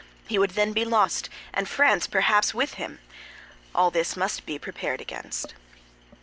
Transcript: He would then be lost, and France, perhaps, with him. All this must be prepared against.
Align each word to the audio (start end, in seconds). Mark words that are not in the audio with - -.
He 0.27 0.39
would 0.39 0.55
then 0.57 0.73
be 0.73 0.83
lost, 0.83 1.29
and 1.53 1.69
France, 1.69 2.07
perhaps, 2.07 2.55
with 2.55 2.73
him. 2.73 2.97
All 3.75 3.91
this 3.91 4.17
must 4.17 4.47
be 4.47 4.57
prepared 4.57 4.99
against. 4.99 5.53